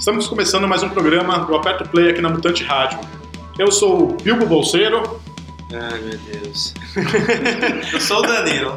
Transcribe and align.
Estamos 0.00 0.26
começando 0.26 0.66
mais 0.66 0.82
um 0.82 0.88
programa 0.88 1.40
do 1.40 1.54
Aperto 1.54 1.86
Play 1.90 2.08
aqui 2.08 2.22
na 2.22 2.30
Mutante 2.30 2.64
Rádio. 2.64 2.98
Eu 3.58 3.70
sou 3.70 4.12
o 4.12 4.16
Bilbo 4.16 4.46
Bolseiro. 4.46 5.20
Ai, 5.70 6.00
meu 6.00 6.18
Deus. 6.18 6.72
Eu 7.92 8.00
sou 8.00 8.20
o 8.20 8.22
Danilo. 8.22 8.74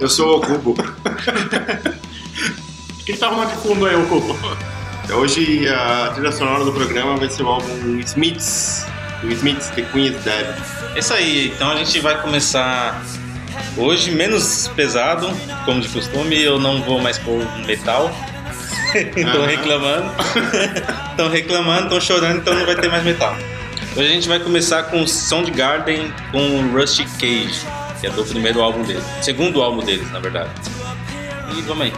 Eu 0.00 0.08
sou 0.08 0.38
o 0.38 0.40
Cubo. 0.40 0.74
O 2.90 3.04
que 3.04 3.16
tá 3.16 3.28
arrumando 3.28 3.50
de 3.50 3.62
fundo 3.62 3.86
aí, 3.86 3.94
o 3.94 4.04
Cubo? 4.08 4.36
Hoje 5.12 5.68
a 5.68 6.10
trilha 6.12 6.32
sonora 6.32 6.64
do 6.64 6.72
programa 6.72 7.16
vai 7.16 7.30
ser 7.30 7.44
o 7.44 7.48
álbum 7.50 8.00
Smiths, 8.00 8.84
do 9.22 9.30
Smiths 9.30 9.68
The 9.70 9.82
Queen 9.82 10.06
is 10.06 10.24
Dead. 10.24 10.46
É 10.96 10.98
isso 10.98 11.14
aí, 11.14 11.52
então 11.54 11.70
a 11.70 11.76
gente 11.76 12.00
vai 12.00 12.20
começar 12.20 13.00
hoje 13.76 14.10
menos 14.10 14.66
pesado, 14.74 15.30
como 15.64 15.80
de 15.80 15.88
costume. 15.88 16.42
Eu 16.42 16.58
não 16.58 16.82
vou 16.82 17.00
mais 17.00 17.16
pôr 17.16 17.46
metal. 17.64 18.10
Estão 19.16 19.46
reclamando. 19.46 20.10
Estão 21.10 21.28
reclamando, 21.28 21.82
estão 21.82 22.00
chorando, 22.00 22.38
então 22.38 22.54
não 22.54 22.66
vai 22.66 22.76
ter 22.76 22.88
mais 22.88 23.04
metal. 23.04 23.36
Hoje 23.96 24.08
a 24.08 24.12
gente 24.12 24.28
vai 24.28 24.38
começar 24.38 24.84
com 24.84 25.06
Soundgarden 25.06 26.12
com 26.30 26.70
Rusty 26.72 27.04
Cage, 27.18 27.66
que 28.00 28.06
é 28.06 28.10
do 28.10 28.24
primeiro 28.24 28.62
álbum 28.62 28.82
deles. 28.82 29.04
Segundo 29.20 29.60
álbum 29.62 29.84
deles, 29.84 30.10
na 30.12 30.20
verdade. 30.20 30.50
E 31.56 31.60
vamos 31.62 31.86
aí. 31.86 31.92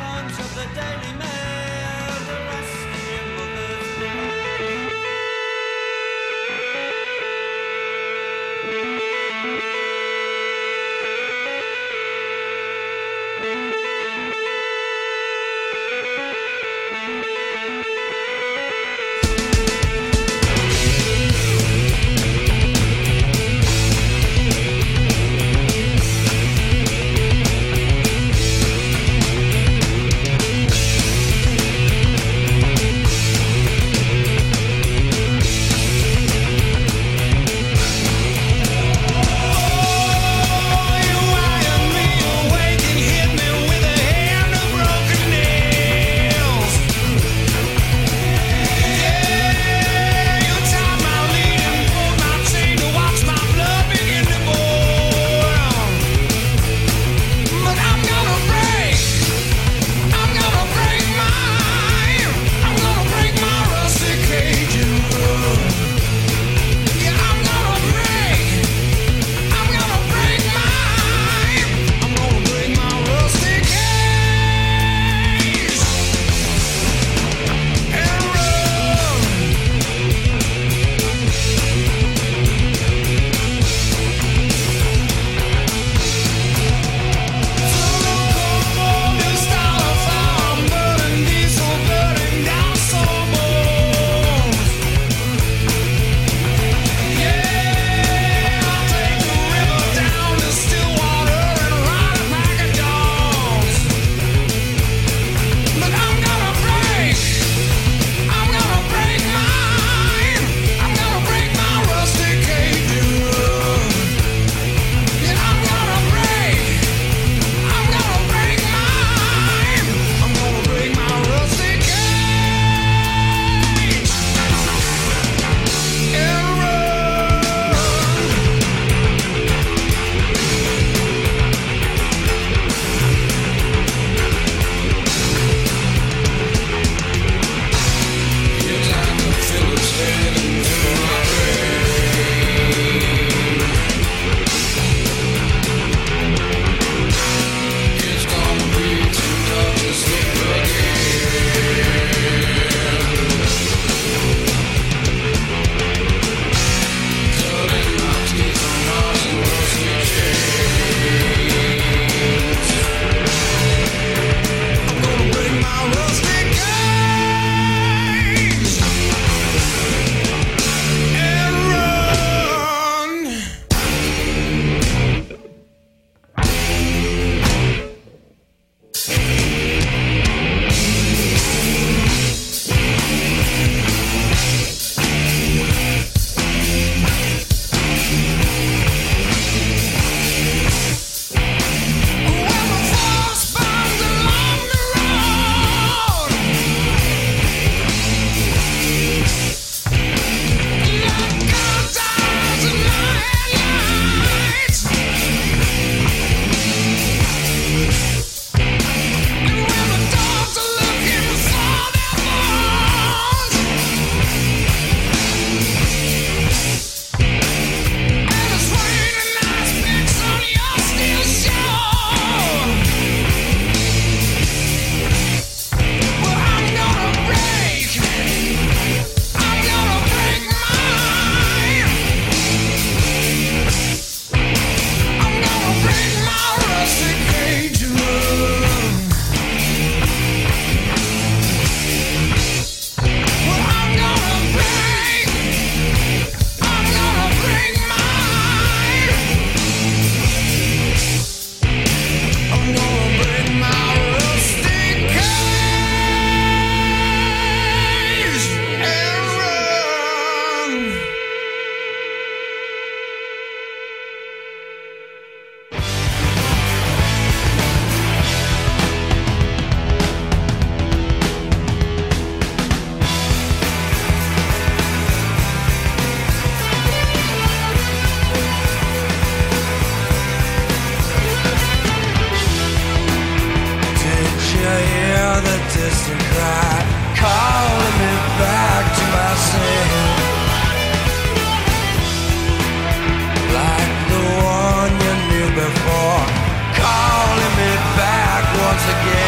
Again. 298.88 299.21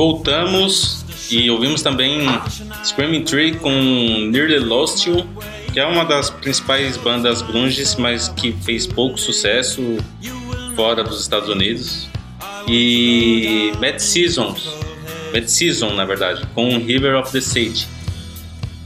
Voltamos 0.00 1.04
e 1.30 1.50
ouvimos 1.50 1.82
também 1.82 2.22
Screaming 2.82 3.22
Tree 3.22 3.52
com 3.56 3.70
Nearly 4.30 4.58
Lost 4.58 5.04
You, 5.04 5.26
que 5.74 5.78
é 5.78 5.84
uma 5.84 6.06
das 6.06 6.30
principais 6.30 6.96
bandas 6.96 7.42
grunges, 7.42 7.96
mas 7.96 8.28
que 8.28 8.50
fez 8.64 8.86
pouco 8.86 9.20
sucesso 9.20 9.98
fora 10.74 11.04
dos 11.04 11.20
Estados 11.20 11.50
Unidos. 11.50 12.08
E 12.66 13.72
Mad 13.78 13.98
Seasons, 13.98 14.70
Mad 15.34 15.44
Season 15.44 15.92
na 15.92 16.06
verdade, 16.06 16.46
com 16.54 16.78
River 16.78 17.16
of 17.16 17.30
the 17.30 17.42
Sage. 17.42 17.86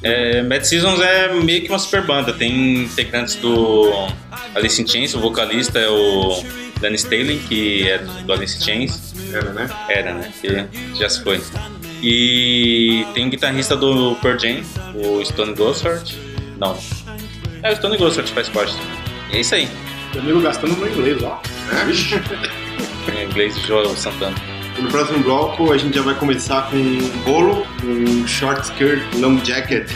É, 0.03 0.43
Mad 0.43 0.65
Seasons 0.65 0.99
é 0.99 1.33
meio 1.33 1.63
que 1.63 1.69
uma 1.69 1.79
super 1.79 2.03
banda, 2.05 2.33
tem 2.33 2.83
integrantes 2.83 3.37
do 3.37 4.09
Alice 4.53 4.83
in 4.83 4.87
Chains, 4.89 5.15
o 5.15 5.21
vocalista 5.21 5.79
é 5.79 5.89
o 5.89 6.43
Danny 6.81 6.97
Staley, 6.97 7.39
que 7.49 7.89
é 7.89 7.99
do 7.99 8.33
Alice 8.33 8.59
in 8.59 8.65
Chains. 8.65 9.14
Era, 9.35 9.53
né? 9.53 9.69
Era, 9.89 10.15
né? 10.15 10.33
Que 10.41 10.99
já 10.99 11.09
se 11.09 11.23
foi. 11.23 11.43
E 12.03 13.05
tem 13.15 13.27
um 13.27 13.31
guitarrista 13.31 13.77
do 13.77 14.15
Pearl 14.17 14.39
Jam, 14.39 14.63
o 14.95 15.25
Stone 15.25 15.55
Gossard. 15.55 16.17
Não. 16.59 16.79
É, 17.63 17.73
o 17.73 17.77
Stone 17.77 17.97
Gossard 17.97 18.31
faz 18.33 18.49
parte. 18.49 18.75
E 19.33 19.37
é 19.37 19.41
isso 19.41 19.55
aí. 19.55 19.69
Meu 20.13 20.23
amigo 20.23 20.41
gastando 20.41 20.77
no 20.77 20.87
inglês, 20.87 21.23
ó. 21.23 21.41
Vixe. 21.87 22.15
Em 23.13 23.25
inglês, 23.25 23.59
Joel 23.59 23.95
Santana. 23.97 24.35
No 24.79 24.89
próximo 24.89 25.19
bloco 25.21 25.73
a 25.73 25.79
gente 25.79 25.95
já 25.95 26.03
vai 26.03 26.15
começar 26.15 26.69
com 26.71 26.77
um 26.77 27.09
bolo, 27.25 27.67
um 27.85 28.27
short 28.27 28.63
skirt, 28.63 29.03
long 29.15 29.43
jacket. 29.45 29.89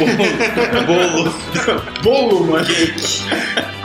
Bolo. 0.86 1.34
Bolo, 2.02 2.44
mano. 2.46 2.66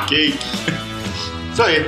Cake. 0.08 0.38
Isso 1.52 1.64
aí. 1.64 1.86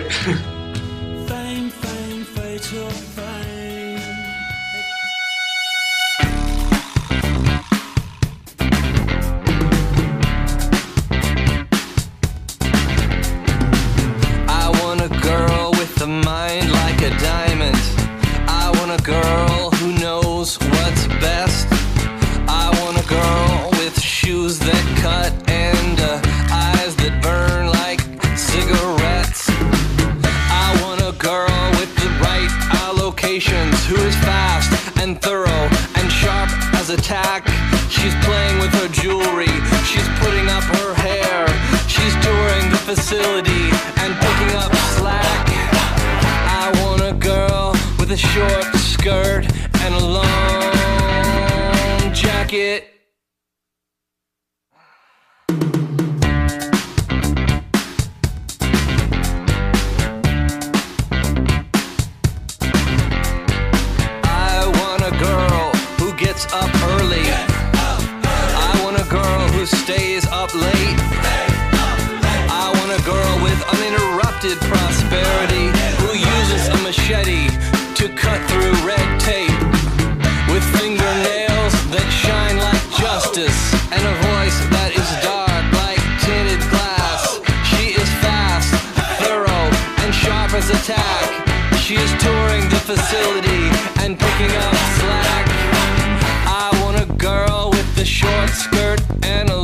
Short 98.06 98.50
skirt 98.50 99.02
and 99.24 99.50
a 99.50 99.55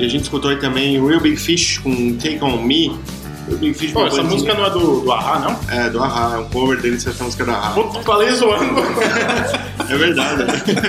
E 0.00 0.04
a 0.06 0.08
gente 0.08 0.22
escutou 0.22 0.50
aí 0.50 0.56
também 0.56 0.92
Real 1.06 1.20
Big 1.20 1.36
Fish 1.36 1.76
com 1.76 2.16
Take 2.16 2.42
On 2.42 2.62
Me. 2.62 2.88
Real 3.46 3.58
Big 3.58 3.74
Fish 3.74 3.92
Pô, 3.92 4.00
uma 4.00 4.08
essa 4.08 4.22
música 4.22 4.54
não 4.54 4.64
é 4.64 4.70
do, 4.70 5.00
do 5.02 5.12
Ahá, 5.12 5.38
não? 5.40 5.76
É, 5.76 5.90
do 5.90 6.02
Ahá, 6.02 6.36
é 6.36 6.38
um 6.38 6.48
cover 6.48 6.80
deles, 6.80 7.06
essa 7.06 7.22
música 7.22 7.44
da 7.44 7.52
Ahá. 7.52 7.72
Puta, 7.72 8.00
falei 8.00 8.30
zoando. 8.30 8.80
É 9.90 9.96
verdade. 9.98 10.44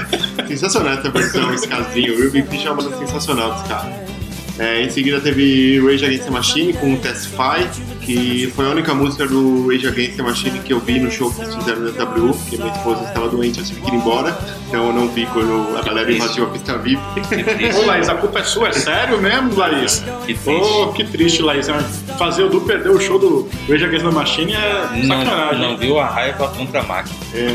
sensacional 0.47 0.93
essa 0.93 1.09
versão, 1.09 1.53
esse 1.53 1.67
casinho. 1.67 2.17
Real 2.17 2.31
Big 2.31 2.47
Fish 2.47 2.65
é 2.65 2.71
uma 2.71 2.81
banda 2.81 2.97
sensacional 2.99 3.51
desse 3.51 3.65
cara. 3.65 4.05
É, 4.57 4.81
em 4.81 4.89
seguida 4.89 5.19
teve 5.19 5.81
Rage 5.81 6.05
Against 6.05 6.23
the 6.23 6.31
Machine 6.31 6.73
com 6.73 6.95
Testify, 6.95 7.67
que 8.11 8.51
foi 8.55 8.65
a 8.65 8.69
única 8.69 8.93
música 8.93 9.25
do 9.25 9.67
Rage 9.67 9.87
Against 9.87 10.17
the 10.17 10.23
Machine 10.23 10.59
que 10.59 10.73
eu 10.73 10.79
vi 10.79 10.99
no 10.99 11.09
show 11.09 11.31
que 11.31 11.45
fizeram 11.45 11.81
na 11.81 11.91
W, 11.91 12.33
porque 12.33 12.57
minha 12.57 12.71
esposa 12.71 13.03
estava 13.05 13.29
doente, 13.29 13.59
eu 13.59 13.65
tive 13.65 13.81
que 13.81 13.91
ir 13.91 13.95
embora, 13.95 14.37
então 14.67 14.87
eu 14.87 14.93
não 14.93 15.07
vi 15.07 15.25
quando 15.27 15.77
a 15.77 15.81
galera 15.81 16.11
invadiu 16.11 16.45
a 16.45 16.47
pista 16.47 16.77
VIP. 16.77 17.01
Ô, 17.81 17.85
Laís, 17.85 18.09
a 18.09 18.15
culpa 18.15 18.39
é 18.39 18.43
sua, 18.43 18.69
é 18.69 18.73
sério 18.73 19.21
mesmo, 19.21 19.55
Laís? 19.55 20.03
Que 20.25 20.33
triste. 20.33 20.73
Ô, 20.73 20.87
que 20.91 21.03
triste, 21.05 21.41
Laís. 21.41 21.67
Fazer 22.17 22.43
o 22.43 22.49
Du 22.49 22.61
perder 22.61 22.89
o 22.89 22.99
show 22.99 23.17
do 23.17 23.47
Rage 23.69 23.85
Against 23.85 24.05
the 24.05 24.11
Machine 24.11 24.53
é 24.53 25.05
Não, 25.05 25.23
sacanagem. 25.23 25.61
não 25.61 25.77
viu 25.77 25.99
a 25.99 26.05
raiva 26.05 26.47
contra 26.49 26.81
a 26.81 26.83
máquina. 26.83 27.15
É, 27.33 27.47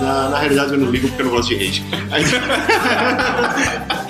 na, 0.00 0.28
na 0.30 0.38
realidade 0.38 0.72
eu 0.72 0.78
não 0.78 0.90
ligo 0.90 1.06
porque 1.08 1.22
eu 1.22 1.26
não 1.26 1.32
gosto 1.32 1.48
de 1.50 1.64
Rage. 1.64 1.82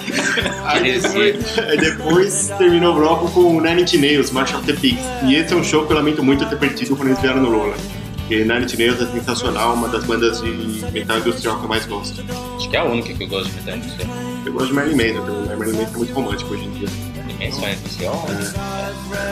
Aí, 0.64 1.00
depois, 1.00 1.58
aí 1.58 1.76
depois 1.76 2.52
terminou 2.58 2.92
o 2.92 2.96
bloco 2.96 3.30
com 3.30 3.60
Nine 3.60 3.82
Inch 3.82 3.94
Nails, 3.94 4.30
March 4.30 4.54
of 4.54 4.64
the 4.64 4.72
Pigs. 4.72 5.04
E 5.24 5.34
esse 5.34 5.52
é 5.52 5.56
um 5.56 5.64
show 5.64 5.86
que 5.86 5.92
eu 5.92 5.96
lamento 5.96 6.22
muito 6.22 6.44
ter 6.46 6.58
perdido 6.58 6.96
quando 6.96 7.08
eles 7.08 7.20
vieram 7.20 7.42
no 7.42 7.50
Lola. 7.50 7.74
Porque 8.18 8.36
Nine 8.44 8.64
Inch 8.64 8.74
Nails 8.78 9.00
é 9.00 9.06
sensacional, 9.06 9.74
uma 9.74 9.88
das 9.88 10.04
bandas 10.04 10.40
de 10.40 10.50
metal 10.92 11.18
industrial 11.18 11.58
que 11.58 11.64
eu 11.64 11.68
mais 11.68 11.86
gosto. 11.86 12.24
Acho 12.56 12.68
que 12.70 12.76
é 12.76 12.80
a 12.80 12.84
única 12.84 13.12
que 13.12 13.24
eu 13.24 13.28
gosto 13.28 13.50
de 13.50 13.56
metal 13.56 13.76
industrial. 13.76 14.10
Eu 14.44 14.52
gosto 14.52 14.68
de 14.68 14.74
Marilyn 14.74 14.96
Manson 14.96 15.26
também, 15.26 15.42
né? 15.42 15.56
Marilyn 15.56 15.78
Manson 15.78 15.94
é 15.94 15.96
muito 15.98 16.14
romântico 16.14 16.54
hoje 16.54 16.64
em 16.64 16.70
dia. 16.70 16.88
Dimensão 17.28 17.68
industrial 17.68 18.26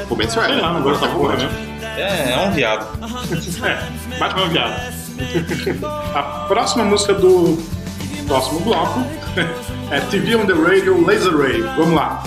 O 0.05 0.07
começo 0.09 0.41
é, 0.41 0.47
Sei 0.47 0.57
lá, 0.61 0.73
não 0.73 0.83
gosto 0.83 1.01
da 1.01 1.09
porra, 1.09 1.37
né? 1.37 1.49
é, 1.97 2.33
é 2.33 2.49
um 2.49 2.53
viado. 2.53 2.87
É, 3.65 4.19
Batman 4.19 4.49
viado. 4.49 5.01
A 6.15 6.23
próxima 6.49 6.85
música 6.85 7.15
do 7.15 7.59
próximo 8.27 8.61
bloco 8.61 9.01
é 9.91 10.01
TV 10.01 10.37
on 10.37 10.47
the 10.47 10.53
Radio 10.53 11.05
Laser 11.05 11.37
Ray. 11.37 11.61
Vamos 11.77 11.95
lá. 11.95 12.23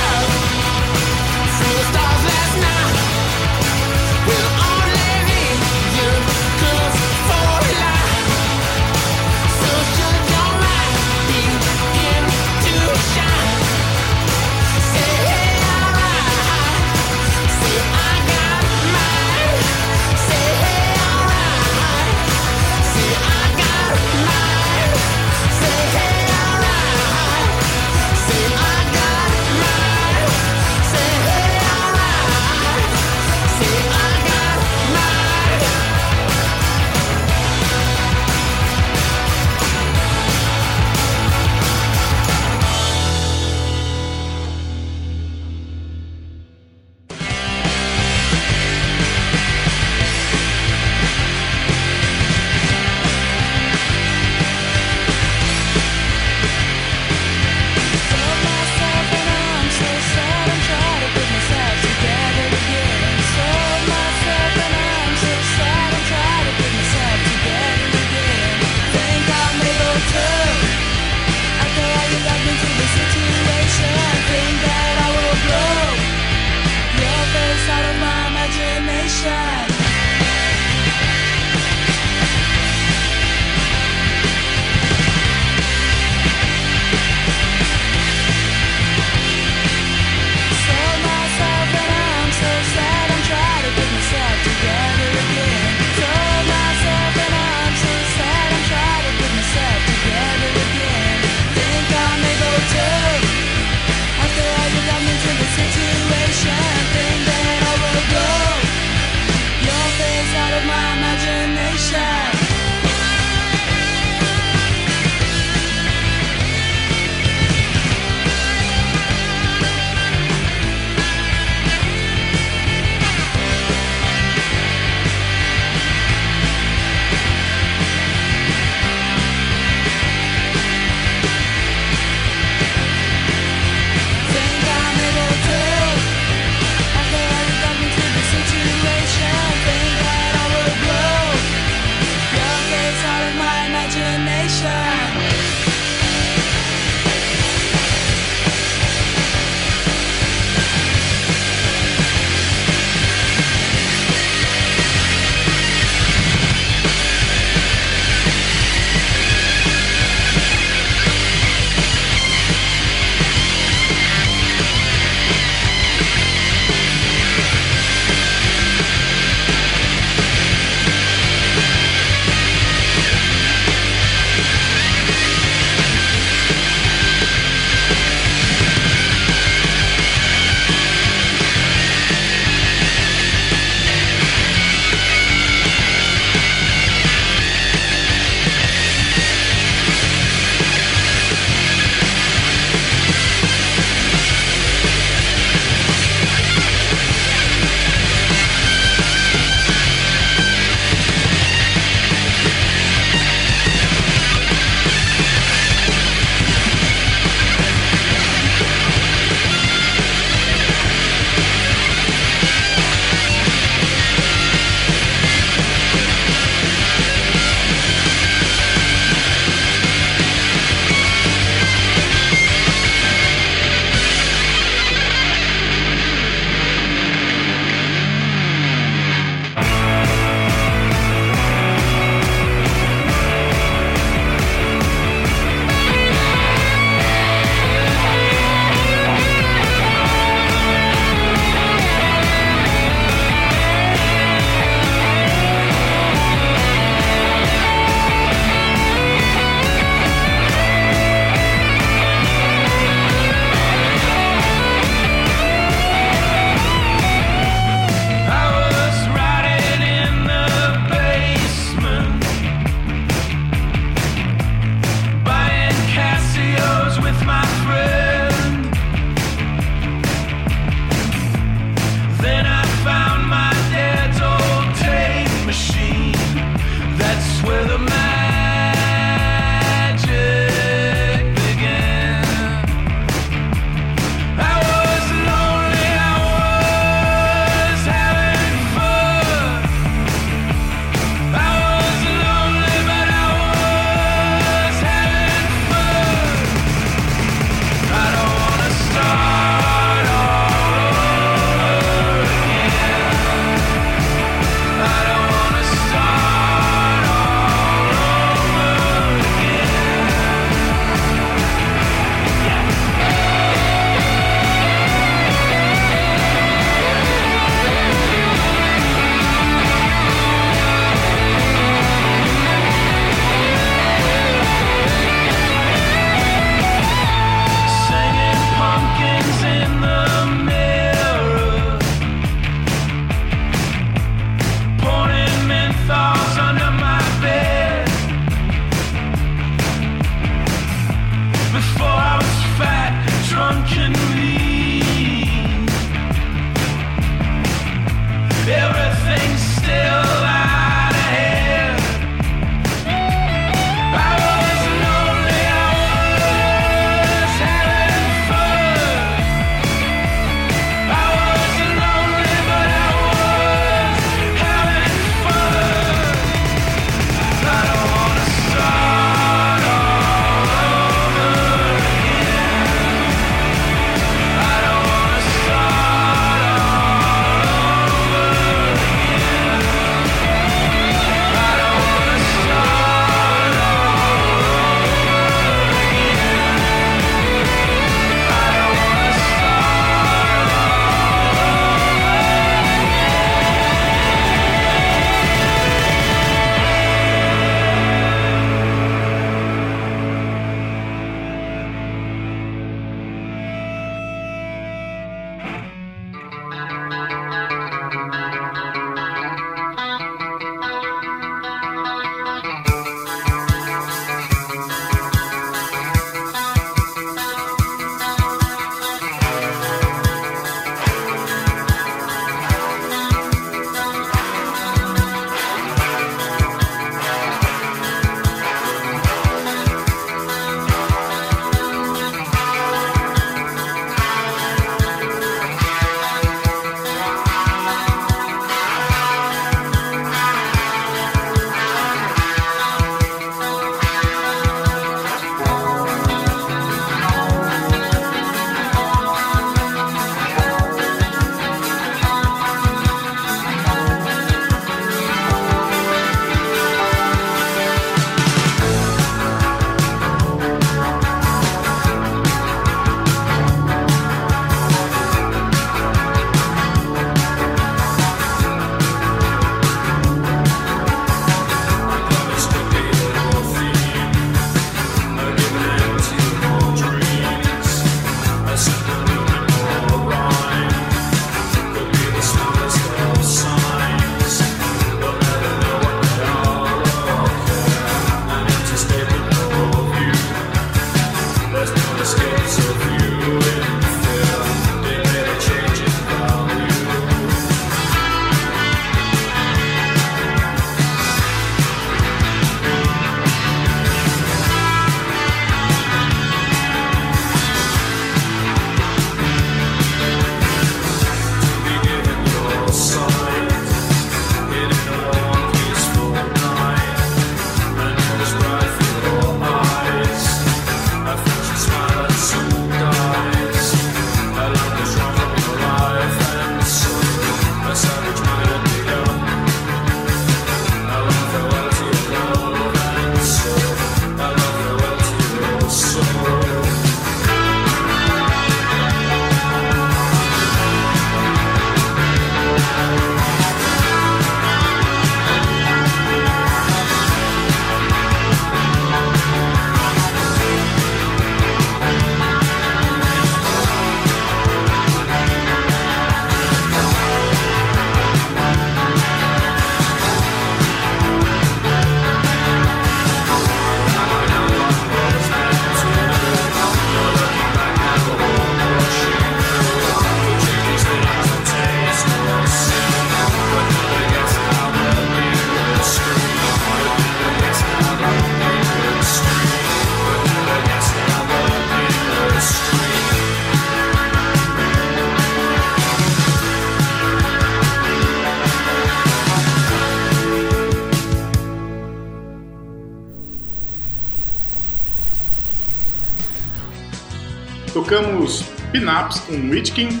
Tocamos 597.98 598.44
Pin-Ups 598.70 599.20
com 599.20 599.50
Witchkin, 599.50 600.00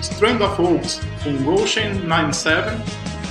Strand 0.00 0.40
of 0.40 0.60
Oaks 0.60 1.00
com 1.22 1.36
Goshen 1.44 1.94
97. 2.06 2.74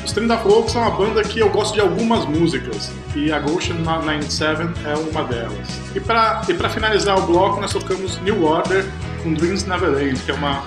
O 0.03 0.05
Strand 0.05 0.30
of 0.32 0.47
Oaks 0.47 0.76
é 0.76 0.80
uma 0.80 0.91
banda 0.91 1.24
que 1.24 1.39
eu 1.39 1.49
gosto 1.49 1.74
de 1.74 1.82
algumas 1.82 2.26
músicas 2.26 2.91
e 3.16 3.32
a 3.32 3.39
Goshen 3.39 3.80
97 3.80 4.61
é 4.86 4.95
uma 4.95 5.24
delas. 5.24 5.68
E 5.95 5.99
para 5.99 6.43
e 6.47 6.53
pra 6.53 6.70
finalizar 6.70 7.18
o 7.18 7.26
bloco, 7.26 7.59
nós 7.59 7.74
tocamos 7.74 8.20
New 8.22 8.43
Order 8.43 8.86
com 9.24 9.34
Dreams 9.34 9.66
Never 9.66 9.99
End, 9.99 10.20
que 10.22 10.30
é 10.30 10.34
uma 10.36 10.64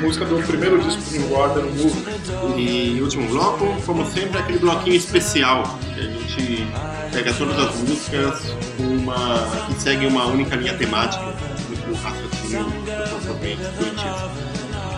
música 0.00 0.24
do 0.24 0.40
primeiro 0.46 0.80
disco 0.80 1.02
do 1.02 1.18
New 1.18 1.34
Order, 1.36 1.64
o 1.64 1.72
Movement. 1.72 2.56
E 2.56 3.00
último 3.00 3.28
bloco, 3.28 3.74
como 3.84 4.04
sempre, 4.06 4.38
aquele 4.38 4.58
bloquinho 4.58 4.96
especial 4.96 5.78
que 5.94 6.00
a 6.00 6.04
gente 6.04 6.66
pega 7.12 7.32
todas 7.32 7.58
as 7.58 7.76
músicas 7.76 8.54
uma, 8.78 9.48
que 9.66 9.82
seguem 9.82 10.08
uma 10.08 10.26
única 10.26 10.54
linha 10.54 10.74
temática, 10.74 11.24
muito 11.24 12.02
raciocínio 12.02 12.83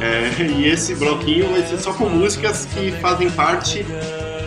É, 0.00 0.42
e 0.42 0.68
esse 0.68 0.94
bloquinho 0.94 1.50
vai 1.50 1.62
ser 1.66 1.78
só 1.78 1.92
com 1.92 2.08
músicas 2.08 2.66
que 2.74 2.92
fazem 3.00 3.30
parte 3.30 3.84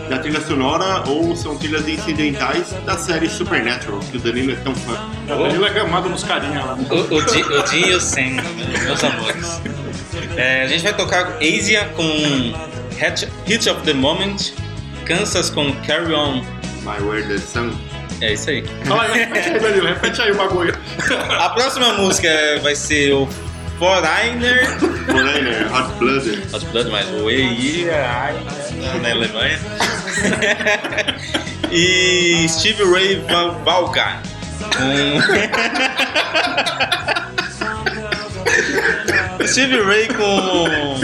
da 0.08 0.18
trilha 0.18 0.40
sonora 0.40 1.08
ou 1.08 1.34
são 1.36 1.56
trilhas 1.56 1.86
incidentais 1.88 2.72
da 2.84 2.96
série 2.96 3.28
Supernatural, 3.28 4.00
que 4.10 4.16
o 4.16 4.20
Danilo 4.20 4.52
é 4.52 4.56
tão 4.56 4.74
fã. 4.74 4.96
A 5.28 5.34
Danilo 5.36 5.64
é 5.66 5.72
gamado 5.72 6.08
nos 6.08 6.24
carinha 6.24 6.64
lá. 6.64 6.74
O, 6.74 7.14
o, 7.14 7.24
Di- 7.26 7.42
o 7.42 7.74
e 7.74 7.94
o 7.94 8.00
Sam, 8.00 8.42
meus 8.84 9.04
amores. 9.04 9.60
É, 10.36 10.62
a 10.62 10.66
gente 10.68 10.82
vai 10.82 10.92
tocar 10.94 11.36
Asia 11.40 11.84
com 11.96 12.02
Hit 13.46 13.68
of 13.70 13.82
the 13.82 13.92
Moment, 13.92 14.52
Kansas 15.04 15.50
com 15.50 15.72
Carry 15.86 16.12
On. 16.12 16.42
My 16.82 17.02
Word 17.02 17.28
the 17.28 17.38
Sun. 17.38 17.72
É 18.20 18.32
isso 18.34 18.50
aí. 18.50 18.64
Olha, 18.90 19.14
repete 19.14 19.48
aí, 19.48 19.58
Danilo, 19.60 19.86
repete 19.86 20.20
aí 20.22 20.32
o 20.32 20.36
bagulho. 20.36 20.76
A 21.40 21.48
próxima 21.50 21.92
música 21.94 22.28
vai 22.62 22.74
ser 22.74 23.12
o 23.12 23.28
Foreigner. 23.80 24.66
Foreigner, 25.06 25.64
Hot 25.72 25.98
Blooded. 25.98 26.44
Hot 26.52 26.66
Blood, 26.66 26.90
mas 26.90 27.08
o 27.08 27.30
EI 27.30 27.86
na 29.00 29.10
Alemanha. 29.10 29.58
e 31.72 32.46
Steve 32.46 32.84
Ray 32.84 33.16
Val- 33.26 33.58
Vaughan. 33.64 34.20
Com... 34.76 35.20
Steve 39.46 39.80
Ray 39.82 40.08
com 40.08 41.00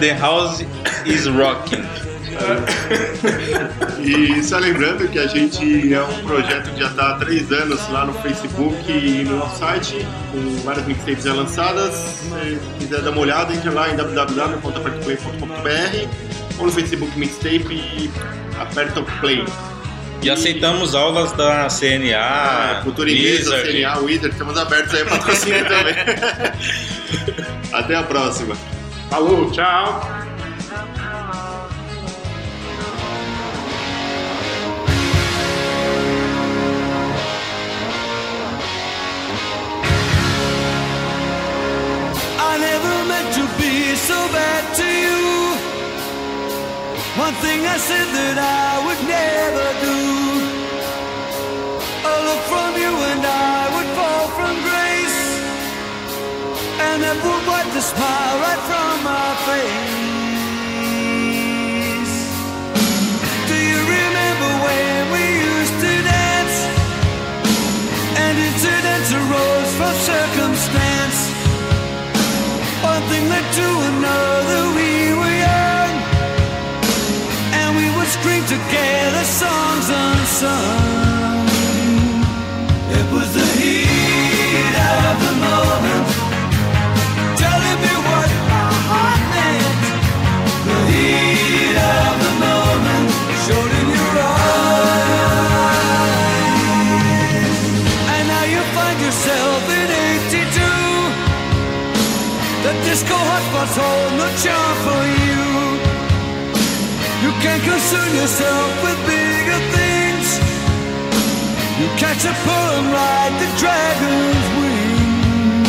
The 0.00 0.12
House 0.12 0.60
is 1.06 1.26
Rocking. 1.28 1.82
E 4.04 4.42
só 4.42 4.58
lembrando 4.58 5.06
que 5.08 5.18
a 5.18 5.26
gente 5.26 5.92
é 5.94 6.02
um 6.02 6.24
projeto 6.26 6.70
que 6.72 6.80
já 6.80 6.86
está 6.88 7.10
há 7.10 7.14
três 7.16 7.50
anos 7.52 7.86
lá 7.90 8.04
no 8.06 8.12
Facebook 8.14 8.90
e 8.90 9.22
no 9.24 9.36
nosso 9.38 9.58
site, 9.58 10.06
com 10.32 10.56
várias 10.64 10.86
mixtapes 10.86 11.24
já 11.24 11.34
lançadas. 11.34 11.94
Se 11.94 12.58
quiser 12.78 13.02
dar 13.02 13.10
uma 13.10 13.20
olhada, 13.20 13.52
entre 13.54 13.68
lá 13.70 13.90
em 13.90 13.96
www.apertoplay.com.br 13.96 16.08
ou 16.58 16.66
no 16.66 16.72
Facebook 16.72 17.18
Mixtape 17.18 17.72
e 17.72 18.10
aperta 18.58 19.00
o 19.00 19.04
play. 19.20 19.44
E 20.22 20.30
aceitamos 20.30 20.94
aulas 20.94 21.32
da 21.32 21.66
CNA, 21.68 22.16
Ah, 22.20 22.80
Cultura 22.84 23.10
Inglesa. 23.10 23.60
CNA, 23.62 23.98
Wizard, 23.98 24.28
estamos 24.30 24.56
abertos 24.56 24.94
aí 24.94 25.02
a 25.02 25.06
patrocínio 25.06 25.64
também. 25.70 25.94
Até 27.72 27.96
a 27.96 28.02
próxima. 28.04 28.54
Falou, 29.10 29.50
tchau. 29.50 30.21
I 42.52 42.58
never 42.58 42.96
meant 43.08 43.28
to 43.38 43.44
be 43.56 43.96
so 43.96 44.18
bad 44.28 44.64
to 44.80 44.86
you. 45.04 45.22
One 47.16 47.32
thing 47.44 47.60
I 47.64 47.78
said 47.88 48.08
that 48.18 48.36
I 48.36 48.68
would 48.84 49.02
never 49.08 49.66
do. 49.88 49.98
A 52.12 52.14
look 52.28 52.42
from 52.52 52.70
you 52.76 52.92
and 53.10 53.22
I 53.24 53.58
would 53.74 53.90
fall 53.96 54.26
from 54.36 54.54
grace. 54.68 55.20
And 56.86 56.96
that 57.04 57.16
would 57.24 57.44
wipe 57.48 57.70
the 57.72 57.84
smile 57.92 58.36
right 58.44 58.62
from 58.68 58.94
my 59.10 59.28
face. 59.48 59.96
Do 63.48 63.56
you 63.72 63.80
remember 63.96 64.50
when 64.68 65.00
we 65.14 65.24
used 65.56 65.76
to 65.84 65.92
dance? 66.04 66.56
And 68.22 68.34
incidents 68.48 69.10
arose 69.20 69.70
from 69.80 69.94
circumstance. 70.12 70.91
One 73.02 73.10
thing 73.10 73.28
led 73.28 73.52
to 73.58 73.68
another, 73.90 74.60
we 74.78 75.12
were 75.18 75.36
young. 75.48 75.94
And 77.58 77.76
we 77.76 77.90
would 77.96 78.06
scream 78.06 78.44
together 78.46 79.24
songs 79.24 79.90
unsung. 79.90 80.81
Yourself 108.22 108.70
with 108.84 108.98
bigger 109.04 109.60
things. 109.74 110.26
You 111.80 111.88
catch 111.98 112.22
a 112.24 112.34
pull 112.46 112.68
and 112.78 112.86
ride 112.94 113.34
the 113.42 113.48
dragon's 113.58 114.46
wings. 114.60 115.66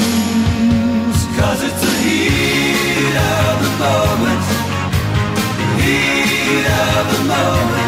Cause 1.39 1.60
it's 1.68 1.82
the 1.82 1.93
heat 2.06 3.16
of 3.41 3.56
the 3.66 3.74
moment. 3.86 4.45
The 5.58 5.82
heat 5.82 6.66
of 6.91 7.04
the 7.14 7.22
moment. 7.34 7.82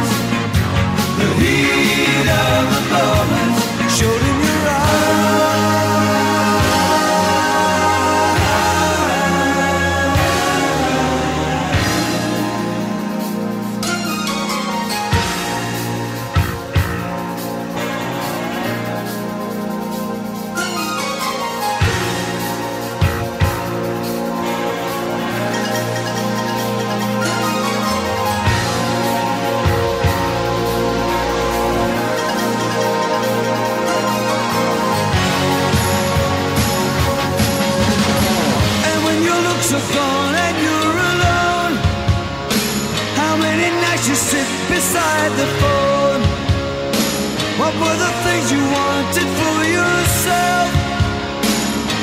Were 47.79 47.97
the 48.05 48.11
things 48.25 48.51
you 48.51 48.63
wanted 48.77 49.29
for 49.39 49.57
yourself? 49.77 50.67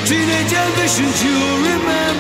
Teenage 0.09 0.53
ambitions 0.53 1.17
you 1.25 1.37
remember 1.69 2.12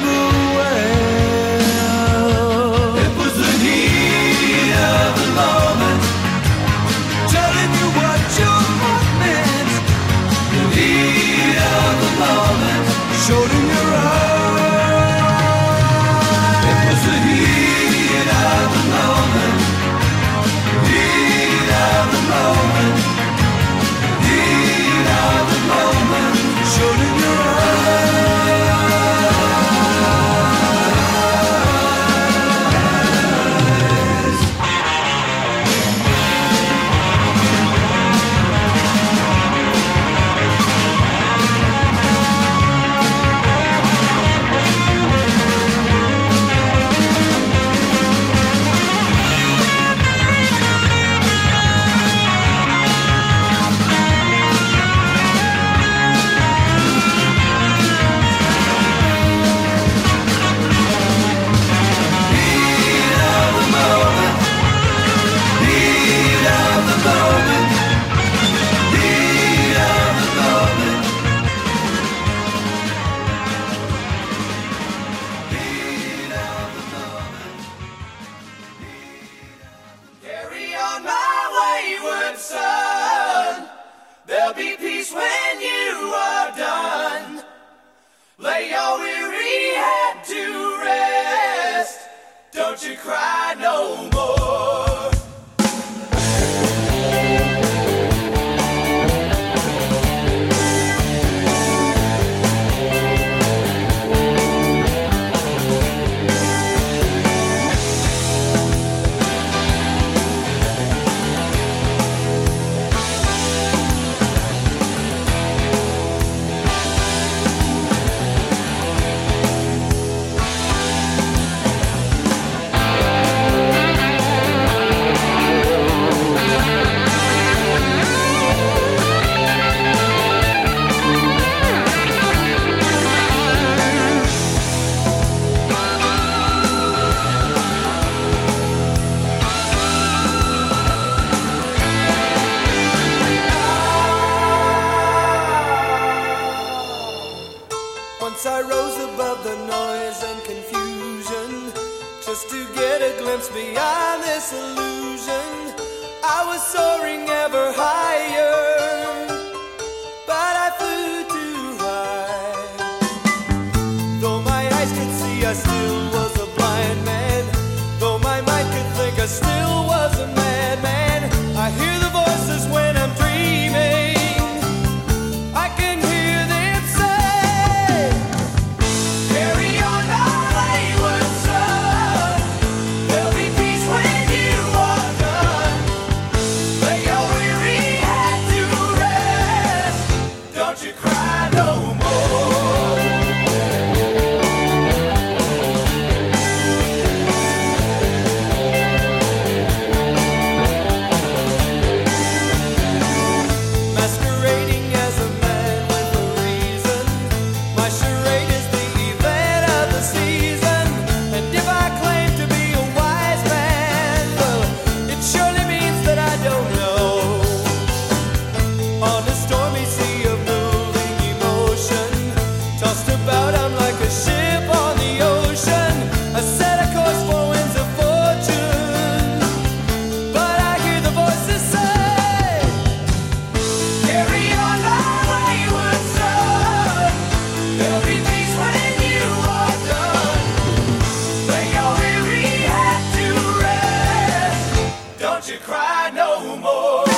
cry 245.58 246.10
no 246.14 246.56
more. 246.56 247.11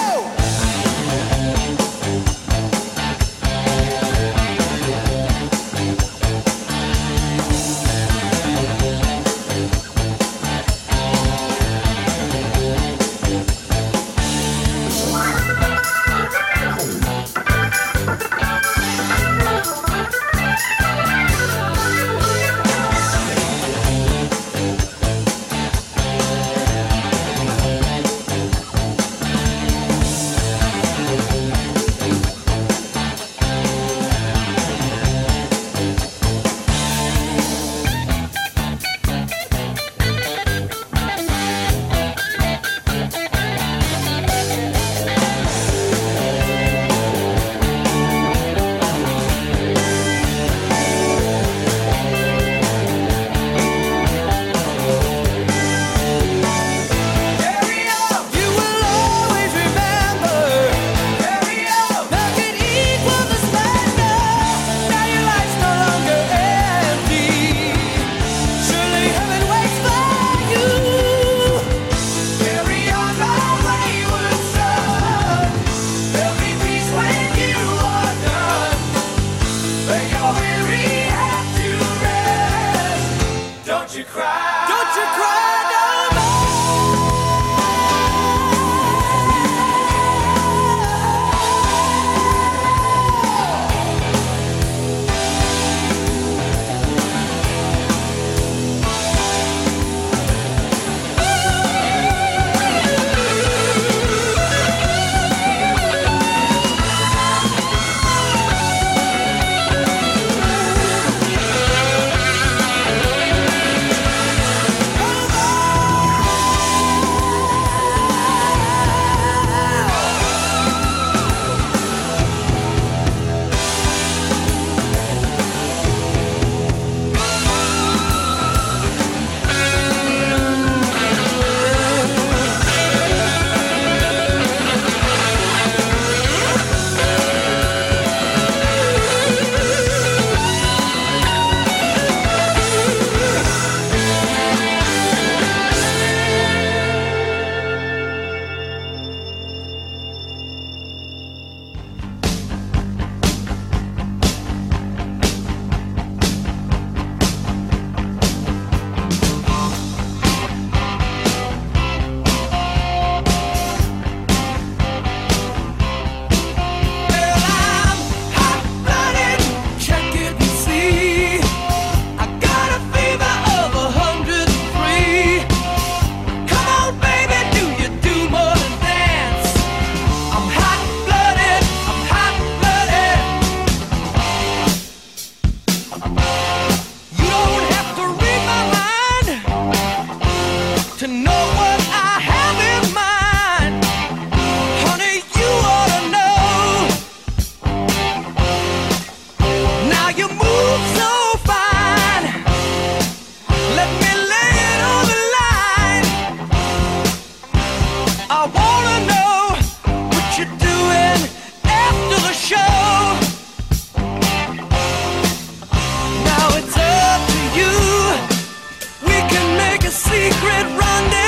secret 219.95 220.67
rendezvous. 220.77 221.24